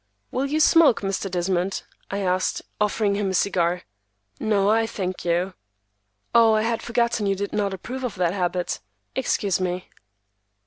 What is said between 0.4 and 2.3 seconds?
you smoke, Mr. Desmond?" I